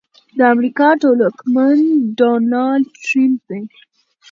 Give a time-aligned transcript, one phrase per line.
[0.37, 1.77] د امريکا ټولواکمن
[2.17, 3.61] ډونالډ ټرمپ دی.